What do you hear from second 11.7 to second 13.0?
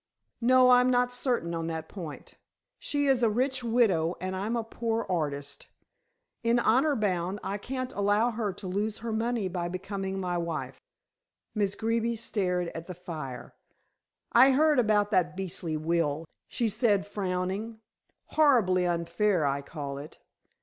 Greeby stared at the